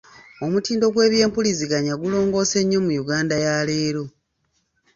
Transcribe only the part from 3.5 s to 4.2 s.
leero.